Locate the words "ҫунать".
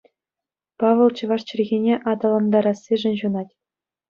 3.23-3.53